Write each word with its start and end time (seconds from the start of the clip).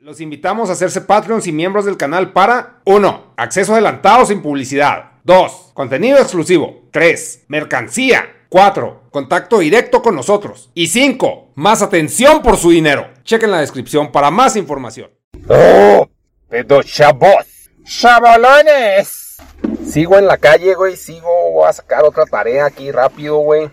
Los 0.00 0.20
invitamos 0.20 0.70
a 0.70 0.74
hacerse 0.74 1.00
Patreons 1.00 1.48
y 1.48 1.52
miembros 1.52 1.84
del 1.84 1.96
canal 1.96 2.32
para 2.32 2.78
1. 2.84 3.34
Acceso 3.36 3.72
adelantado 3.72 4.24
sin 4.26 4.42
publicidad. 4.42 5.10
2. 5.24 5.72
Contenido 5.74 6.18
exclusivo. 6.18 6.84
3. 6.92 7.46
Mercancía. 7.48 8.44
4. 8.48 9.08
Contacto 9.10 9.58
directo 9.58 10.00
con 10.00 10.14
nosotros. 10.14 10.70
Y 10.72 10.86
5. 10.86 11.50
Más 11.56 11.82
atención 11.82 12.42
por 12.42 12.58
su 12.58 12.70
dinero. 12.70 13.08
Chequen 13.24 13.50
la 13.50 13.58
descripción 13.58 14.12
para 14.12 14.30
más 14.30 14.54
información. 14.54 15.10
¡Oh! 15.48 16.08
¡Pedo 16.48 16.80
chavos! 16.84 17.68
¡Chavalones! 17.84 19.38
Sigo 19.84 20.16
en 20.16 20.28
la 20.28 20.36
calle, 20.36 20.76
güey. 20.76 20.96
Sigo. 20.96 21.50
Voy 21.54 21.68
a 21.68 21.72
sacar 21.72 22.04
otra 22.04 22.24
tarea 22.24 22.66
aquí 22.66 22.92
rápido, 22.92 23.38
güey. 23.38 23.68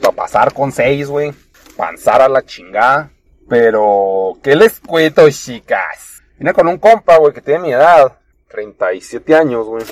Para 0.00 0.14
pasar 0.14 0.54
con 0.54 0.70
6, 0.70 1.08
güey. 1.08 1.32
Panzar 1.76 2.22
a 2.22 2.28
la 2.28 2.44
chingada. 2.44 3.10
Pero, 3.48 4.34
¿qué 4.42 4.56
les 4.56 4.80
cuento, 4.80 5.28
chicas? 5.30 6.22
Vine 6.38 6.52
con 6.52 6.66
un 6.68 6.78
compa, 6.78 7.16
güey, 7.18 7.32
que 7.32 7.40
tiene 7.40 7.60
mi 7.60 7.72
edad. 7.72 8.18
37 8.48 9.34
años, 9.34 9.66
güey. 9.66 9.84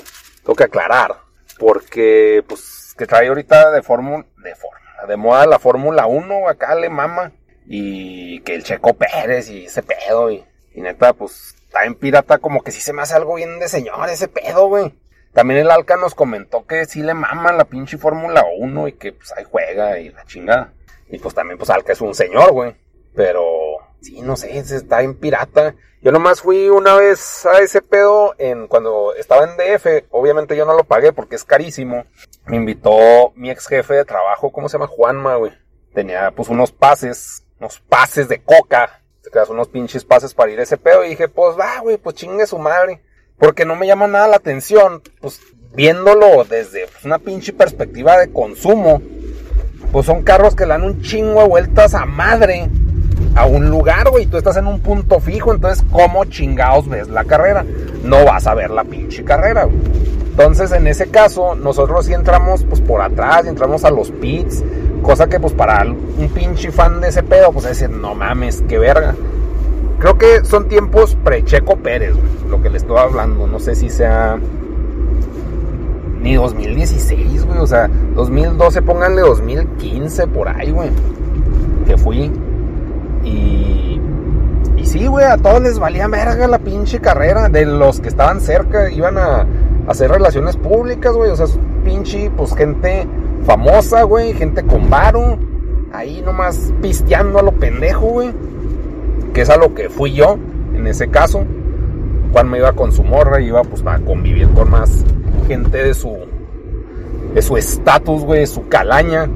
Tengo 0.43 0.55
que 0.55 0.65
aclarar. 0.65 1.15
Porque, 1.57 2.43
pues, 2.47 2.93
que 2.97 3.05
trae 3.05 3.27
ahorita 3.27 3.71
de 3.71 3.81
fórmula. 3.81 4.25
De 4.43 4.55
fórmula. 4.55 5.05
De 5.07 5.17
moda 5.17 5.45
la 5.45 5.59
Fórmula 5.59 6.05
1, 6.05 6.49
acá 6.49 6.75
le 6.75 6.89
mama. 6.89 7.31
Y 7.65 8.41
que 8.41 8.55
el 8.55 8.63
Checo 8.63 8.93
Pérez 8.93 9.49
y 9.49 9.65
ese 9.65 9.83
pedo. 9.83 10.31
Y, 10.31 10.43
y 10.73 10.81
neta, 10.81 11.13
pues, 11.13 11.55
está 11.65 11.85
en 11.85 11.95
pirata 11.95 12.37
como 12.37 12.61
que 12.61 12.71
sí 12.71 12.81
se 12.81 12.93
me 12.93 13.01
hace 13.01 13.15
algo 13.15 13.35
bien 13.35 13.59
de 13.59 13.67
señor 13.67 14.09
ese 14.09 14.27
pedo, 14.27 14.67
güey. 14.67 14.93
También 15.33 15.59
el 15.59 15.71
Alca 15.71 15.97
nos 15.97 16.15
comentó 16.15 16.65
que 16.65 16.85
sí 16.85 17.01
le 17.01 17.13
mama 17.13 17.51
la 17.51 17.65
pinche 17.65 17.97
Fórmula 17.97 18.45
1 18.57 18.87
y 18.87 18.93
que 18.93 19.11
pues 19.11 19.33
ahí 19.33 19.43
juega 19.43 19.99
y 19.99 20.09
la 20.09 20.23
chingada. 20.25 20.73
Y 21.09 21.19
pues 21.19 21.35
también 21.35 21.57
pues 21.57 21.69
Alca 21.69 21.91
es 21.91 21.99
un 21.99 22.15
señor, 22.15 22.53
güey. 22.53 22.73
Pero 23.15 23.43
sí, 24.01 24.21
no 24.21 24.35
sé, 24.35 24.57
está 24.57 25.01
en 25.01 25.15
pirata. 25.15 25.75
Yo 26.05 26.11
nomás 26.11 26.41
fui 26.41 26.69
una 26.69 26.93
vez 26.93 27.47
a 27.47 27.61
ese 27.61 27.81
pedo 27.81 28.35
en 28.37 28.67
cuando 28.67 29.15
estaba 29.15 29.43
en 29.45 29.57
DF. 29.57 30.05
Obviamente 30.11 30.55
yo 30.55 30.63
no 30.63 30.75
lo 30.75 30.83
pagué 30.83 31.11
porque 31.13 31.35
es 31.35 31.43
carísimo. 31.43 32.05
Me 32.45 32.57
invitó 32.57 33.31
mi 33.35 33.49
ex 33.49 33.65
jefe 33.65 33.95
de 33.95 34.05
trabajo, 34.05 34.51
¿cómo 34.51 34.69
se 34.69 34.73
llama? 34.73 34.85
Juanma, 34.85 35.37
güey. 35.37 35.51
Tenía 35.95 36.29
pues 36.29 36.49
unos 36.49 36.71
pases, 36.71 37.43
unos 37.59 37.79
pases 37.79 38.27
de 38.27 38.43
coca. 38.43 39.01
Te 39.23 39.31
quedas 39.31 39.49
unos 39.49 39.69
pinches 39.69 40.05
pases 40.05 40.35
para 40.35 40.51
ir 40.51 40.59
a 40.59 40.63
ese 40.63 40.77
pedo. 40.77 41.03
Y 41.03 41.09
dije, 41.09 41.27
pues 41.27 41.57
va, 41.57 41.79
güey, 41.79 41.97
pues 41.97 42.15
chingue 42.15 42.45
su 42.45 42.59
madre. 42.59 43.01
Porque 43.39 43.65
no 43.65 43.75
me 43.75 43.87
llama 43.87 44.05
nada 44.05 44.27
la 44.27 44.35
atención. 44.35 45.01
Pues 45.21 45.41
viéndolo 45.73 46.43
desde 46.43 46.85
pues, 46.85 47.03
una 47.03 47.17
pinche 47.17 47.51
perspectiva 47.51 48.19
de 48.19 48.31
consumo. 48.31 49.01
Pues 49.91 50.05
son 50.05 50.21
carros 50.21 50.55
que 50.55 50.65
le 50.65 50.73
dan 50.73 50.83
un 50.83 51.01
chingo 51.01 51.41
de 51.41 51.47
vueltas 51.47 51.95
a 51.95 52.05
madre 52.05 52.69
a 53.35 53.45
un 53.45 53.69
lugar, 53.69 54.09
güey. 54.09 54.25
Tú 54.25 54.37
estás 54.37 54.57
en 54.57 54.67
un 54.67 54.79
punto 54.79 55.19
fijo, 55.19 55.53
entonces, 55.53 55.85
¿cómo 55.91 56.25
chingados 56.25 56.87
ves 56.87 57.09
la 57.09 57.25
carrera? 57.25 57.65
No 58.03 58.25
vas 58.25 58.47
a 58.47 58.55
ver 58.55 58.71
la 58.71 58.83
pinche 58.83 59.23
carrera, 59.23 59.65
güey. 59.65 59.77
Entonces, 60.29 60.71
en 60.71 60.87
ese 60.87 61.07
caso, 61.07 61.55
nosotros 61.55 62.05
sí 62.05 62.13
entramos, 62.13 62.63
pues, 62.63 62.81
por 62.81 63.01
atrás, 63.01 63.45
entramos 63.45 63.85
a 63.85 63.91
los 63.91 64.11
pits. 64.11 64.63
Cosa 65.01 65.27
que, 65.27 65.39
pues, 65.39 65.53
para 65.53 65.83
un 65.83 66.29
pinche 66.33 66.71
fan 66.71 66.99
de 66.99 67.09
ese 67.09 67.23
pedo, 67.23 67.51
pues, 67.51 67.65
es 67.65 67.79
decir, 67.79 67.95
no 67.95 68.15
mames, 68.15 68.63
qué 68.67 68.77
verga. 68.77 69.15
Creo 69.99 70.17
que 70.17 70.43
son 70.43 70.67
tiempos 70.67 71.15
pre-Checo 71.23 71.77
Pérez, 71.77 72.13
güey, 72.13 72.49
lo 72.49 72.61
que 72.61 72.69
le 72.69 72.77
estoy 72.77 72.97
hablando. 72.97 73.47
No 73.47 73.59
sé 73.59 73.75
si 73.75 73.89
sea 73.89 74.37
ni 76.21 76.35
2016, 76.35 77.45
güey. 77.45 77.59
O 77.59 77.67
sea, 77.67 77.89
2012, 78.15 78.81
pónganle 78.81 79.21
2015 79.21 80.27
por 80.27 80.49
ahí, 80.49 80.71
güey. 80.71 80.89
Que 81.87 81.97
fui. 81.97 82.31
Y, 83.25 83.99
sí, 84.83 85.07
güey, 85.07 85.25
a 85.25 85.37
todos 85.37 85.61
les 85.61 85.79
valía 85.79 86.07
verga 86.07 86.47
la 86.47 86.59
pinche 86.59 86.99
carrera. 86.99 87.49
De 87.49 87.65
los 87.65 87.99
que 87.99 88.07
estaban 88.07 88.39
cerca, 88.39 88.89
iban 88.91 89.17
a, 89.17 89.45
hacer 89.87 90.09
relaciones 90.11 90.55
públicas, 90.57 91.13
güey. 91.13 91.31
O 91.31 91.35
sea, 91.35 91.47
pinche, 91.83 92.31
pues 92.37 92.55
gente 92.55 93.07
famosa, 93.45 94.03
güey. 94.03 94.33
Gente 94.33 94.63
con 94.63 94.89
varo. 94.89 95.37
Ahí 95.91 96.21
nomás 96.21 96.73
pisteando 96.81 97.39
a 97.39 97.41
lo 97.41 97.51
pendejo, 97.53 98.05
güey. 98.07 98.31
Que 99.33 99.41
es 99.41 99.49
a 99.49 99.57
lo 99.57 99.73
que 99.73 99.89
fui 99.89 100.13
yo, 100.13 100.37
en 100.73 100.87
ese 100.87 101.09
caso. 101.09 101.43
Juan 102.31 102.49
me 102.49 102.57
iba 102.57 102.73
con 102.73 102.91
su 102.91 103.03
morra 103.03 103.41
y 103.41 103.47
iba 103.47 103.63
pues 103.63 103.81
a 103.85 103.99
convivir 103.99 104.49
con 104.49 104.69
más 104.69 105.05
gente 105.47 105.83
de 105.83 105.93
su 105.93 106.17
de 107.33 107.41
su 107.41 107.57
estatus, 107.57 108.23
güey, 108.23 108.47
su 108.47 108.67
calaña. 108.67 109.29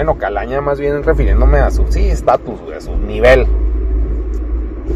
Bueno, 0.00 0.16
calaña 0.16 0.62
más 0.62 0.80
bien 0.80 1.02
refiriéndome 1.02 1.58
a 1.58 1.70
su, 1.70 1.86
sí, 1.92 2.08
estatus, 2.08 2.58
a 2.74 2.80
su 2.80 2.96
nivel. 2.96 3.46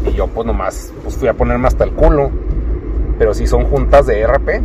Y 0.03 0.13
yo 0.13 0.25
pues 0.25 0.47
nomás 0.47 0.91
pues 1.03 1.15
fui 1.15 1.27
a 1.27 1.35
ponerme 1.35 1.67
hasta 1.67 1.83
el 1.83 1.91
culo. 1.91 2.31
Pero 3.19 3.35
sí 3.35 3.45
son 3.45 3.65
juntas 3.65 4.07
de 4.07 4.25
RP. 4.25 4.63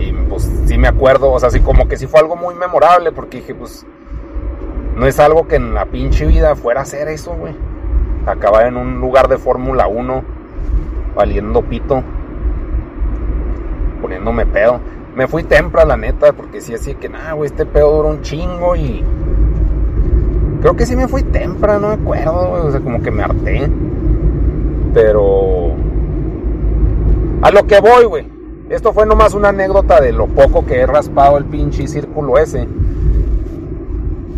Y 0.00 0.12
pues 0.28 0.52
sí 0.66 0.76
me 0.76 0.88
acuerdo, 0.88 1.32
o 1.32 1.40
sea, 1.40 1.48
sí 1.48 1.60
como 1.60 1.88
que 1.88 1.96
sí 1.96 2.06
fue 2.06 2.20
algo 2.20 2.36
muy 2.36 2.54
memorable 2.54 3.10
porque 3.10 3.38
dije, 3.38 3.54
pues 3.54 3.86
no 4.96 5.06
es 5.06 5.18
algo 5.18 5.48
que 5.48 5.56
en 5.56 5.72
la 5.72 5.86
pinche 5.86 6.26
vida 6.26 6.54
fuera 6.56 6.80
a 6.80 6.82
hacer 6.82 7.08
eso, 7.08 7.32
güey. 7.32 7.54
Acabar 8.26 8.66
en 8.66 8.76
un 8.76 9.00
lugar 9.00 9.28
de 9.28 9.38
Fórmula 9.38 9.86
1 9.86 10.22
valiendo 11.16 11.62
pito 11.62 12.04
poniéndome 14.02 14.44
pedo. 14.44 14.78
Me 15.14 15.26
fui 15.26 15.42
temprano, 15.42 15.88
la 15.88 15.96
neta, 15.96 16.32
porque 16.32 16.60
sí, 16.60 16.74
así 16.74 16.94
que, 16.94 17.08
nada, 17.08 17.32
güey, 17.32 17.48
este 17.48 17.66
pedo 17.66 17.96
duró 17.96 18.08
un 18.08 18.22
chingo 18.22 18.76
y. 18.76 19.04
Creo 20.60 20.76
que 20.76 20.86
sí 20.86 20.94
me 20.94 21.08
fui 21.08 21.22
temprano, 21.22 21.80
no 21.80 21.96
me 21.96 22.02
acuerdo, 22.02 22.50
güey, 22.50 22.62
o 22.62 22.70
sea, 22.70 22.80
como 22.80 23.02
que 23.02 23.10
me 23.10 23.22
harté. 23.22 23.70
Pero. 24.94 25.74
A 27.42 27.50
lo 27.50 27.66
que 27.66 27.80
voy, 27.80 28.04
güey. 28.04 28.40
Esto 28.70 28.92
fue 28.92 29.04
nomás 29.04 29.34
una 29.34 29.48
anécdota 29.48 30.00
de 30.00 30.12
lo 30.12 30.28
poco 30.28 30.64
que 30.64 30.76
he 30.76 30.86
raspado 30.86 31.38
el 31.38 31.44
pinche 31.44 31.88
círculo 31.88 32.38
ese. 32.38 32.68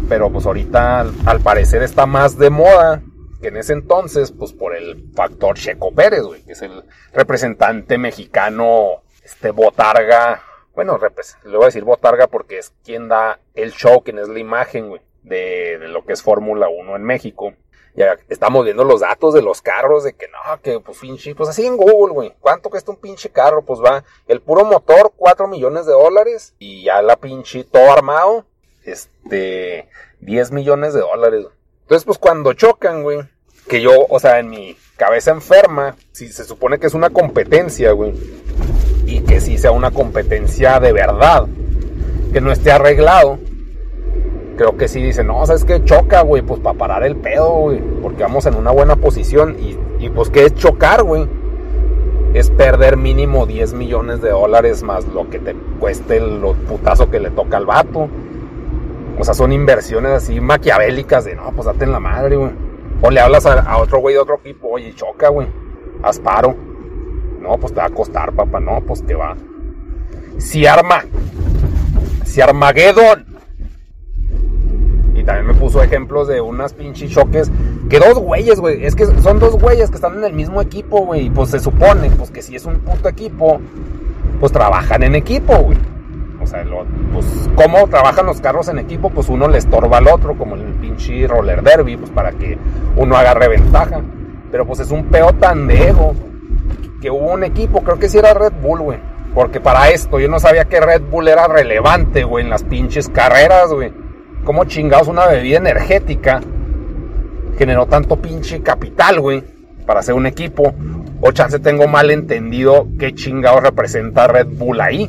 Pero 0.08 0.30
pues 0.30 0.46
ahorita, 0.46 1.06
al, 1.26 1.40
parecer, 1.40 1.82
está 1.82 2.06
más 2.06 2.38
de 2.38 2.48
moda 2.48 3.02
que 3.42 3.48
en 3.48 3.58
ese 3.58 3.75
entonces, 3.75 4.32
pues 4.32 4.52
por 4.52 4.75
el 4.75 5.10
factor 5.14 5.56
Checo 5.56 5.92
Pérez, 5.92 6.22
güey, 6.22 6.42
que 6.44 6.52
es 6.52 6.62
el 6.62 6.82
representante 7.12 7.98
mexicano 7.98 9.02
este 9.22 9.50
botarga, 9.50 10.40
bueno, 10.74 10.98
le 11.44 11.56
voy 11.56 11.62
a 11.62 11.66
decir 11.66 11.84
botarga 11.84 12.26
porque 12.26 12.58
es 12.58 12.72
quien 12.84 13.08
da 13.08 13.40
el 13.54 13.72
show, 13.72 14.02
quien 14.02 14.19
es 14.19 14.28
la 14.28 14.38
imagen, 14.38 14.88
güey, 14.88 15.02
de, 15.22 15.78
de 15.78 15.88
lo 15.88 16.04
que 16.04 16.14
es 16.14 16.22
Fórmula 16.22 16.69
1 16.69 16.96
en 16.96 17.02
México. 17.02 17.52
ya 17.94 18.16
estamos 18.28 18.64
viendo 18.64 18.84
los 18.84 19.00
datos 19.00 19.34
de 19.34 19.42
los 19.42 19.60
carros, 19.60 20.04
de 20.04 20.14
que 20.14 20.26
no, 20.28 20.60
que 20.62 20.80
pues 20.80 20.98
pinche, 20.98 21.34
pues 21.34 21.50
así 21.50 21.66
en 21.66 21.76
Google, 21.76 22.14
güey. 22.14 22.34
¿Cuánto 22.40 22.70
cuesta 22.70 22.90
un 22.90 22.96
pinche 22.96 23.30
carro? 23.30 23.62
Pues 23.62 23.80
va, 23.80 24.02
el 24.26 24.40
puro 24.40 24.64
motor, 24.64 25.12
4 25.16 25.46
millones 25.46 25.84
de 25.86 25.92
dólares. 25.92 26.54
Y 26.58 26.84
ya 26.84 27.02
la 27.02 27.16
pinche, 27.16 27.64
todo 27.64 27.92
armado, 27.92 28.46
este, 28.84 29.88
10 30.20 30.52
millones 30.52 30.94
de 30.94 31.00
dólares. 31.00 31.46
Entonces, 31.82 32.06
pues 32.06 32.16
cuando 32.16 32.54
chocan, 32.54 33.02
güey, 33.02 33.20
que 33.68 33.82
yo, 33.82 34.06
o 34.08 34.18
sea, 34.18 34.38
en 34.38 34.48
mi 34.48 34.76
cabeza 34.96 35.32
enferma, 35.32 35.96
si 36.12 36.28
se 36.28 36.44
supone 36.44 36.78
que 36.78 36.86
es 36.86 36.94
una 36.94 37.10
competencia, 37.10 37.92
güey, 37.92 38.14
y 39.12 39.20
que 39.20 39.41
si 39.41 39.59
sea 39.59 39.73
una 39.73 39.91
competencia 39.91 40.81
de 40.81 40.93
verdad, 40.93 41.47
que 42.32 42.41
no 42.41 42.50
esté 42.50 42.73
arreglado, 42.73 43.38
creo 44.56 44.79
que 44.79 44.88
sí 44.88 45.03
dice, 45.03 45.23
no, 45.23 45.44
¿sabes 45.44 45.64
qué? 45.64 45.85
Choca, 45.85 46.23
güey, 46.23 46.41
pues 46.41 46.61
para 46.61 46.79
parar 46.79 47.03
el 47.05 47.17
pedo, 47.17 47.50
güey, 47.50 47.79
porque 48.00 48.23
vamos 48.23 48.47
en 48.47 48.55
una 48.55 48.70
buena 48.70 48.97
posición 48.97 49.56
y, 49.61 49.76
y 50.03 50.09
pues 50.09 50.31
¿qué 50.31 50.47
es 50.47 50.55
chocar, 50.55 51.03
güey? 51.03 51.29
Es 52.32 52.49
perder 52.49 52.97
mínimo 52.97 53.44
10 53.44 53.75
millones 53.75 54.23
de 54.23 54.31
dólares 54.31 54.82
más 54.82 55.06
lo 55.09 55.29
que 55.29 55.38
te 55.38 55.55
cueste 55.79 56.17
el 56.17 56.41
putazo 56.67 57.11
que 57.11 57.20
le 57.20 57.29
toca 57.29 57.59
al 57.59 57.67
vato. 57.67 58.09
O 59.19 59.25
sea, 59.25 59.35
son 59.35 59.53
inversiones 59.53 60.12
así 60.12 60.41
maquiavélicas 60.41 61.26
de, 61.26 61.35
no, 61.35 61.53
pues 61.53 61.67
date 61.67 61.85
en 61.85 61.93
la 61.93 62.00
madre, 62.00 62.37
güey. 62.37 62.50
O 63.03 63.11
le 63.11 63.20
hablas 63.20 63.44
a, 63.44 63.76
otro 63.76 63.99
güey 63.99 64.14
de 64.14 64.20
otro 64.23 64.37
equipo, 64.37 64.69
oye, 64.70 64.94
choca, 64.94 65.29
güey. 65.29 65.47
Haz 66.03 66.19
paro. 66.19 66.71
No, 67.42 67.58
pues 67.58 67.74
te 67.74 67.80
va 67.80 67.86
a 67.86 67.90
costar, 67.90 68.32
papá. 68.32 68.60
No, 68.60 68.80
pues 68.80 69.02
que 69.02 69.14
va. 69.14 69.36
Si 70.38 70.64
arma. 70.66 71.04
Si 72.24 72.40
Armageddon 72.40 73.32
y 75.14 75.24
también 75.24 75.46
me 75.46 75.54
puso 75.54 75.82
ejemplos 75.82 76.28
de 76.28 76.40
unas 76.40 76.72
pinches 76.72 77.10
choques. 77.10 77.50
Que 77.88 77.98
dos 77.98 78.18
güeyes, 78.18 78.58
güey. 78.60 78.84
Es 78.84 78.94
que 78.94 79.06
son 79.06 79.38
dos 79.38 79.56
güeyes 79.56 79.90
que 79.90 79.96
están 79.96 80.16
en 80.18 80.24
el 80.24 80.32
mismo 80.32 80.60
equipo, 80.60 81.04
güey. 81.04 81.26
Y 81.26 81.30
pues 81.30 81.50
se 81.50 81.60
supone, 81.60 82.10
pues 82.10 82.30
que 82.30 82.42
si 82.42 82.56
es 82.56 82.64
un 82.64 82.78
puto 82.80 83.08
equipo, 83.08 83.60
pues 84.40 84.52
trabajan 84.52 85.02
en 85.02 85.14
equipo, 85.14 85.54
güey. 85.56 85.78
O 86.40 86.46
sea, 86.46 86.64
pues 87.12 87.26
cómo 87.54 87.86
trabajan 87.86 88.26
los 88.26 88.40
carros 88.40 88.68
en 88.68 88.78
equipo, 88.80 89.10
pues 89.10 89.28
uno 89.28 89.46
le 89.46 89.58
estorba 89.58 89.98
al 89.98 90.08
otro, 90.08 90.34
como 90.34 90.56
el 90.56 90.62
pinche 90.74 91.28
roller 91.28 91.62
derby, 91.62 91.96
pues 91.96 92.10
para 92.10 92.32
que 92.32 92.58
uno 92.96 93.16
agarre 93.16 93.48
ventaja. 93.48 94.00
Pero 94.50 94.66
pues 94.66 94.80
es 94.80 94.90
un 94.90 95.04
peo 95.04 95.32
tan 95.34 95.68
de 95.68 95.88
ego 95.88 96.14
que 97.02 97.10
hubo 97.10 97.32
un 97.32 97.44
equipo, 97.44 97.82
creo 97.82 97.99
que 97.99 98.08
sí 98.08 98.16
era 98.16 98.32
Red 98.32 98.54
Bull, 98.62 98.81
güey. 98.81 98.99
Porque 99.34 99.60
para 99.60 99.90
esto 99.90 100.19
yo 100.19 100.28
no 100.28 100.40
sabía 100.40 100.64
que 100.64 100.81
Red 100.81 101.02
Bull 101.10 101.28
era 101.28 101.46
relevante, 101.49 102.25
güey, 102.25 102.44
en 102.44 102.50
las 102.50 102.64
pinches 102.64 103.10
carreras, 103.10 103.70
güey 103.70 103.93
cómo 104.44 104.64
chingados 104.64 105.08
una 105.08 105.26
bebida 105.26 105.58
energética 105.58 106.40
generó 107.58 107.87
tanto 107.87 108.16
pinche 108.16 108.62
capital, 108.62 109.20
güey, 109.20 109.43
para 109.87 110.00
hacer 110.00 110.14
un 110.14 110.26
equipo. 110.26 110.75
O 111.20 111.31
chance 111.31 111.60
tengo 111.60 111.87
mal 111.87 112.10
entendido 112.10 112.88
qué 112.99 113.14
chingados 113.14 113.62
representa 113.62 114.26
Red 114.26 114.49
Bull 114.49 114.81
ahí. 114.81 115.08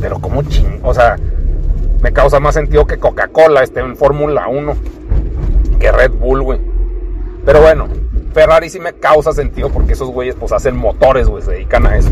Pero 0.00 0.18
como 0.18 0.42
ching, 0.42 0.80
o 0.82 0.92
sea, 0.92 1.16
me 2.02 2.12
causa 2.12 2.40
más 2.40 2.54
sentido 2.54 2.86
que 2.86 2.98
Coca-Cola 2.98 3.62
esté 3.62 3.80
en 3.80 3.96
Fórmula 3.96 4.48
1 4.48 4.74
que 5.78 5.92
Red 5.92 6.12
Bull, 6.12 6.42
güey. 6.42 6.60
Pero 7.44 7.60
bueno, 7.60 7.86
Ferrari 8.32 8.70
sí 8.70 8.80
me 8.80 8.94
causa 8.94 9.32
sentido 9.32 9.70
porque 9.70 9.92
esos 9.92 10.10
güeyes 10.10 10.34
pues 10.34 10.52
hacen 10.52 10.76
motores, 10.76 11.28
güey, 11.28 11.42
se 11.42 11.52
dedican 11.52 11.86
a 11.86 11.96
eso. 11.96 12.10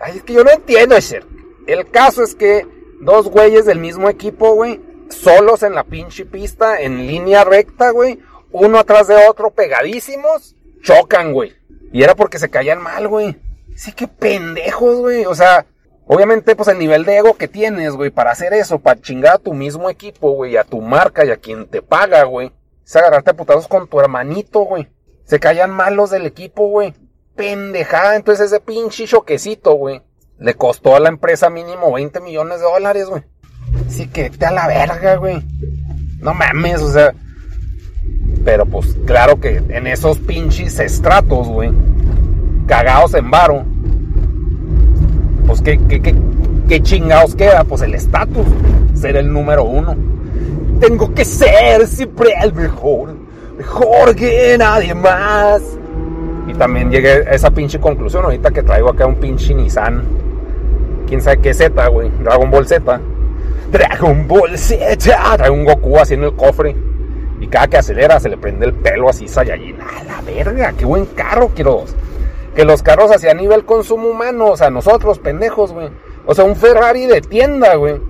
Ay, 0.00 0.18
es 0.18 0.22
que 0.22 0.34
yo 0.34 0.44
no 0.44 0.50
entiendo, 0.50 0.96
ese. 0.96 1.22
El 1.66 1.90
caso 1.90 2.22
es 2.22 2.34
que 2.34 2.66
dos 3.00 3.28
güeyes 3.28 3.66
del 3.66 3.78
mismo 3.78 4.08
equipo, 4.08 4.54
güey, 4.54 4.80
solos 5.10 5.62
en 5.62 5.74
la 5.74 5.84
pinche 5.84 6.24
pista, 6.24 6.80
en 6.80 7.06
línea 7.06 7.44
recta, 7.44 7.90
güey, 7.90 8.20
uno 8.52 8.78
atrás 8.78 9.08
de 9.08 9.16
otro, 9.28 9.50
pegadísimos, 9.50 10.56
chocan, 10.82 11.32
güey. 11.32 11.54
Y 11.92 12.02
era 12.02 12.14
porque 12.14 12.38
se 12.38 12.50
caían 12.50 12.82
mal, 12.82 13.08
güey. 13.08 13.36
Sí, 13.74 13.92
que 13.92 14.08
pendejos, 14.08 14.98
güey. 14.98 15.24
O 15.26 15.34
sea, 15.34 15.66
obviamente, 16.06 16.56
pues 16.56 16.68
el 16.68 16.78
nivel 16.78 17.04
de 17.04 17.18
ego 17.18 17.36
que 17.36 17.48
tienes, 17.48 17.92
güey, 17.92 18.10
para 18.10 18.30
hacer 18.30 18.52
eso, 18.52 18.78
para 18.78 19.00
chingar 19.00 19.34
a 19.34 19.38
tu 19.38 19.54
mismo 19.54 19.88
equipo, 19.90 20.32
güey, 20.32 20.56
a 20.56 20.64
tu 20.64 20.80
marca 20.80 21.24
y 21.24 21.30
a 21.30 21.36
quien 21.36 21.66
te 21.66 21.82
paga, 21.82 22.24
güey. 22.24 22.52
Es 22.84 22.96
agarrarte 22.96 23.30
a 23.30 23.34
putazos 23.34 23.68
con 23.68 23.86
tu 23.86 24.00
hermanito, 24.00 24.60
güey. 24.60 24.88
Se 25.28 25.38
caían 25.38 25.70
mal 25.70 25.94
los 25.94 26.08
del 26.08 26.24
equipo, 26.24 26.68
güey. 26.68 26.94
Pendejada. 27.36 28.16
Entonces 28.16 28.46
ese 28.46 28.60
pinche 28.60 29.06
choquecito, 29.06 29.74
güey, 29.74 30.00
le 30.38 30.54
costó 30.54 30.96
a 30.96 31.00
la 31.00 31.10
empresa 31.10 31.50
mínimo 31.50 31.92
20 31.92 32.20
millones 32.20 32.60
de 32.60 32.64
dólares, 32.64 33.08
güey. 33.10 33.22
Sí, 33.88 34.08
que 34.08 34.30
te 34.30 34.46
a 34.46 34.50
la 34.50 34.66
verga, 34.66 35.16
güey. 35.16 35.42
No 36.20 36.32
mames, 36.32 36.80
o 36.80 36.90
sea. 36.90 37.12
Pero 38.42 38.64
pues 38.64 38.96
claro 39.04 39.38
que 39.38 39.62
en 39.68 39.86
esos 39.86 40.18
pinches 40.18 40.78
estratos, 40.78 41.46
güey. 41.46 41.72
Cagados 42.66 43.12
en 43.12 43.30
varo. 43.30 43.66
Pues 45.46 45.60
¿qué, 45.60 45.78
qué, 45.88 46.00
qué, 46.00 46.14
qué 46.70 46.82
chingados 46.82 47.34
queda? 47.34 47.64
Pues 47.64 47.82
el 47.82 47.94
estatus. 47.94 48.46
Ser 48.94 49.16
el 49.16 49.30
número 49.30 49.64
uno. 49.64 49.94
Tengo 50.80 51.12
que 51.12 51.26
ser 51.26 51.86
siempre 51.86 52.32
el 52.42 52.54
mejor. 52.54 53.17
Mejor 53.58 54.14
que 54.14 54.56
nadie 54.56 54.94
más. 54.94 55.60
Y 56.46 56.54
también 56.54 56.90
llegué 56.90 57.10
a 57.28 57.32
esa 57.32 57.50
pinche 57.50 57.78
conclusión 57.78 58.24
ahorita 58.24 58.50
que 58.50 58.62
traigo 58.62 58.88
acá 58.88 59.06
un 59.06 59.16
pinche 59.16 59.52
Nissan. 59.52 60.02
Quién 61.06 61.20
sabe 61.20 61.38
qué 61.40 61.52
Z, 61.52 61.88
güey. 61.88 62.10
Dragon 62.22 62.50
Ball 62.50 62.66
Z 62.66 63.00
Dragon 63.70 64.26
Ball 64.26 64.56
Z. 64.56 64.96
Trae 65.36 65.50
un 65.50 65.64
Goku 65.64 65.98
así 65.98 66.14
en 66.14 66.24
el 66.24 66.34
cofre. 66.34 66.74
Y 67.40 67.46
cada 67.48 67.68
que 67.68 67.78
acelera 67.78 68.18
se 68.18 68.28
le 68.28 68.36
prende 68.36 68.66
el 68.66 68.74
pelo 68.74 69.08
así 69.08 69.28
Saiyajin. 69.28 69.76
A 69.80 70.04
la 70.04 70.20
verga, 70.22 70.72
qué 70.72 70.84
buen 70.84 71.06
carro, 71.06 71.50
quiero. 71.54 71.84
Que 72.54 72.64
los 72.64 72.82
carros 72.82 73.10
hacia 73.10 73.34
nivel 73.34 73.64
consumo 73.64 74.08
humano, 74.08 74.46
o 74.46 74.56
sea, 74.56 74.70
nosotros, 74.70 75.18
pendejos, 75.18 75.72
güey. 75.72 75.88
O 76.26 76.34
sea, 76.34 76.44
un 76.44 76.56
Ferrari 76.56 77.06
de 77.06 77.20
tienda, 77.20 77.74
güey. 77.76 78.00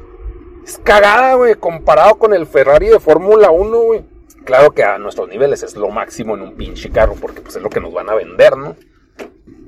Es 0.64 0.78
cagada, 0.82 1.34
güey, 1.34 1.54
comparado 1.56 2.16
con 2.16 2.32
el 2.34 2.46
Ferrari 2.46 2.88
de 2.88 3.00
Fórmula 3.00 3.50
1, 3.50 3.78
güey. 3.80 4.04
Claro 4.48 4.70
que 4.70 4.82
a 4.82 4.96
nuestros 4.96 5.28
niveles 5.28 5.62
es 5.62 5.76
lo 5.76 5.90
máximo 5.90 6.34
en 6.34 6.40
un 6.40 6.56
pinche 6.56 6.88
carro, 6.88 7.16
porque 7.20 7.42
pues 7.42 7.56
es 7.56 7.62
lo 7.62 7.68
que 7.68 7.82
nos 7.82 7.92
van 7.92 8.08
a 8.08 8.14
vender, 8.14 8.56
¿no? 8.56 8.76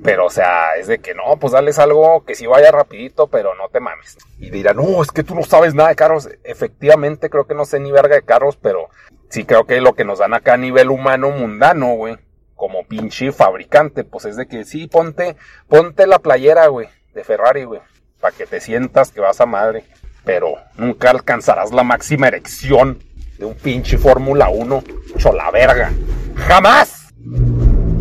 Pero, 0.03 0.25
o 0.25 0.29
sea, 0.31 0.75
es 0.75 0.87
de 0.87 0.97
que 0.97 1.13
no, 1.13 1.37
pues 1.39 1.53
dales 1.53 1.77
algo 1.77 2.25
que 2.25 2.33
sí 2.33 2.47
vaya 2.47 2.71
rapidito, 2.71 3.27
pero 3.27 3.53
no 3.53 3.69
te 3.69 3.79
mames. 3.79 4.17
Y 4.39 4.49
dirán, 4.49 4.77
no, 4.77 5.03
es 5.03 5.11
que 5.11 5.21
tú 5.21 5.35
no 5.35 5.43
sabes 5.43 5.75
nada 5.75 5.89
de 5.89 5.95
carros. 5.95 6.29
Efectivamente, 6.43 7.29
creo 7.29 7.45
que 7.45 7.53
no 7.53 7.65
sé 7.65 7.79
ni 7.79 7.91
verga 7.91 8.15
de 8.15 8.23
carros, 8.23 8.57
pero 8.57 8.89
sí 9.29 9.45
creo 9.45 9.65
que 9.65 9.81
lo 9.81 9.93
que 9.93 10.03
nos 10.03 10.17
dan 10.17 10.33
acá 10.33 10.55
a 10.55 10.57
nivel 10.57 10.89
humano 10.89 11.29
mundano, 11.29 11.93
güey, 11.93 12.17
como 12.55 12.83
pinche 12.87 13.31
fabricante, 13.31 14.03
pues 14.03 14.25
es 14.25 14.35
de 14.35 14.47
que 14.47 14.65
sí, 14.65 14.87
ponte, 14.87 15.35
ponte 15.67 16.07
la 16.07 16.17
playera, 16.17 16.65
güey, 16.69 16.87
de 17.13 17.23
Ferrari, 17.23 17.65
güey, 17.65 17.81
para 18.19 18.35
que 18.35 18.47
te 18.47 18.59
sientas 18.59 19.11
que 19.11 19.21
vas 19.21 19.41
a 19.41 19.45
madre. 19.45 19.83
Pero 20.25 20.55
nunca 20.75 21.11
alcanzarás 21.11 21.71
la 21.71 21.83
máxima 21.83 22.29
erección 22.29 22.97
de 23.41 23.47
un 23.47 23.55
pinche 23.55 23.97
Fórmula 23.97 24.49
1 24.49 24.83
chola 25.17 25.49
verga. 25.49 25.91
¡Jamás! 26.35 27.11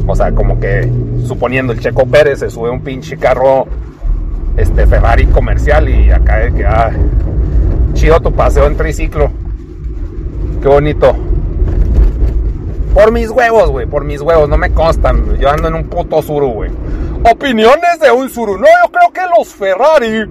O 0.07 0.15
sea, 0.15 0.33
como 0.33 0.61
que 0.61 0.87
suponiendo 1.27 1.73
el 1.73 1.81
Checo 1.81 2.07
Pérez 2.07 2.41
se 2.41 2.51
sube 2.51 2.69
un 2.69 2.83
pinche 2.83 3.17
carro 3.17 3.67
este 4.59 4.87
Ferrari 4.87 5.27
comercial 5.29 5.89
y 5.89 6.11
acá 6.11 6.51
que 6.51 6.67
ah, 6.67 6.91
chido 7.95 8.21
tu 8.21 8.31
paseo 8.35 8.67
en 8.67 8.77
triciclo. 8.77 9.31
Qué 10.61 10.69
bonito. 10.69 11.17
Por 12.93 13.11
mis 13.11 13.31
huevos, 13.31 13.71
güey, 13.71 13.87
por 13.87 14.05
mis 14.05 14.21
huevos, 14.21 14.47
no 14.47 14.59
me 14.59 14.71
constan. 14.73 15.39
Yo 15.39 15.49
ando 15.49 15.69
en 15.69 15.75
un 15.75 15.85
puto 15.85 16.21
suru, 16.21 16.49
güey. 16.49 16.71
Opiniones 17.25 17.99
de 17.99 18.11
un 18.11 18.29
suru. 18.29 18.59
No, 18.59 18.67
yo 18.67 18.93
creo 18.93 19.11
que 19.11 19.39
los 19.39 19.49
Ferrari. 19.55 20.29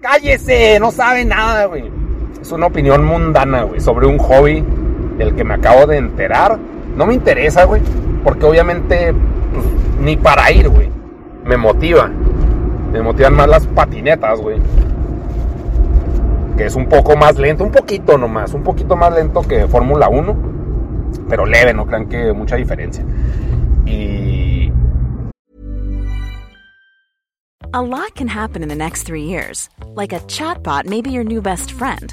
Cállese, 0.00 0.80
no 0.80 0.90
sabe 0.90 1.26
nada, 1.26 1.66
güey. 1.66 1.99
Es 2.40 2.52
una 2.52 2.66
opinión 2.66 3.04
mundana, 3.04 3.62
güey, 3.62 3.80
sobre 3.80 4.06
un 4.06 4.18
hobby 4.18 4.64
del 5.18 5.34
que 5.34 5.44
me 5.44 5.54
acabo 5.54 5.86
de 5.86 5.98
enterar 5.98 6.58
no 6.96 7.06
me 7.06 7.14
interesa, 7.14 7.64
güey. 7.64 7.82
Porque 8.24 8.46
obviamente, 8.46 9.14
pues, 9.52 9.66
ni 10.00 10.16
para 10.16 10.50
ir, 10.52 10.68
güey. 10.68 10.90
Me 11.44 11.56
motiva. 11.56 12.08
Me 12.92 13.00
motivan 13.02 13.34
más 13.34 13.48
las 13.48 13.66
patinetas, 13.66 14.40
güey. 14.40 14.58
Que 16.56 16.66
es 16.66 16.74
un 16.74 16.86
poco 16.88 17.16
más 17.16 17.38
lento, 17.38 17.64
un 17.64 17.72
poquito 17.72 18.18
nomás, 18.18 18.52
un 18.52 18.62
poquito 18.62 18.96
más 18.96 19.14
lento 19.14 19.40
que 19.42 19.66
Fórmula 19.66 20.08
1. 20.08 20.36
Pero 21.28 21.46
leve, 21.46 21.72
no 21.72 21.86
crean 21.86 22.06
que 22.06 22.32
mucha 22.32 22.56
diferencia. 22.56 23.04
Y. 23.86 24.70
A 27.72 27.80
lot 27.80 28.14
can 28.16 28.28
happen 28.28 28.62
in 28.62 28.68
the 28.68 28.74
next 28.74 29.04
three 29.04 29.22
years. 29.22 29.70
Like 29.94 30.12
a 30.12 30.20
chatbot 30.26 30.86
may 30.86 31.00
be 31.00 31.10
your 31.10 31.24
new 31.24 31.40
best 31.40 31.70
friend. 31.70 32.12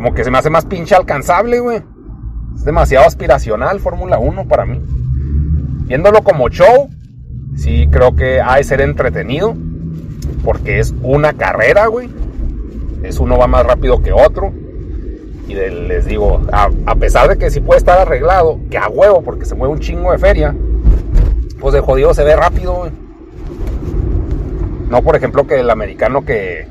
Como 0.00 0.14
que 0.14 0.24
se 0.24 0.30
me 0.30 0.38
hace 0.38 0.48
más 0.48 0.64
pinche 0.64 0.94
alcanzable, 0.94 1.60
güey. 1.60 1.82
Es 2.54 2.64
demasiado 2.64 3.06
aspiracional 3.06 3.80
Fórmula 3.80 4.18
1 4.18 4.48
para 4.48 4.64
mí. 4.64 4.80
Viéndolo 5.84 6.22
como 6.22 6.48
show, 6.48 6.88
sí 7.54 7.86
creo 7.92 8.16
que 8.16 8.40
ha 8.40 8.56
de 8.56 8.64
ser 8.64 8.80
entretenido. 8.80 9.54
Porque 10.42 10.78
es 10.78 10.94
una 11.02 11.34
carrera, 11.34 11.88
güey. 11.88 12.08
Es 13.02 13.20
uno 13.20 13.36
va 13.36 13.46
más 13.46 13.66
rápido 13.66 14.00
que 14.00 14.10
otro. 14.10 14.54
Y 15.46 15.52
les 15.52 16.06
digo, 16.06 16.40
a, 16.50 16.94
pesar 16.94 17.28
de 17.28 17.36
que 17.36 17.50
sí 17.50 17.60
puede 17.60 17.76
estar 17.76 17.98
arreglado, 17.98 18.58
que 18.70 18.78
a 18.78 18.88
huevo, 18.88 19.20
porque 19.20 19.44
se 19.44 19.54
mueve 19.54 19.74
un 19.74 19.80
chingo 19.80 20.12
de 20.12 20.18
feria, 20.18 20.56
pues 21.60 21.74
de 21.74 21.80
jodido 21.80 22.14
se 22.14 22.24
ve 22.24 22.36
rápido, 22.36 22.74
güey. 22.74 22.92
No, 24.88 25.02
por 25.02 25.14
ejemplo, 25.14 25.46
que 25.46 25.60
el 25.60 25.68
americano 25.68 26.24
que, 26.24 26.66